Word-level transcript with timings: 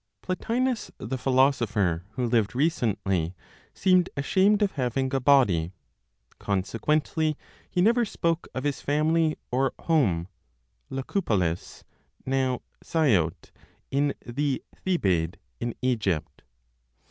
Plotinos 0.23 0.89
the 0.97 1.15
philosopher, 1.15 2.05
who 2.13 2.25
lived 2.25 2.55
recently, 2.55 3.35
seemed 3.71 4.09
ashamed 4.17 4.63
of 4.63 4.71
having 4.71 5.13
a 5.13 5.19
body. 5.19 5.73
Consequently 6.39 7.37
he 7.69 7.83
never 7.83 8.03
spoke 8.03 8.47
of 8.55 8.63
his 8.63 8.81
family 8.81 9.37
or 9.51 9.73
home 9.81 10.27
(Lycopolis, 10.89 11.83
now 12.25 12.61
Syout, 12.83 13.51
in 13.91 14.15
the 14.25 14.63
Thebaid, 14.83 15.35
in 15.59 15.75
Egypt). 15.83 16.41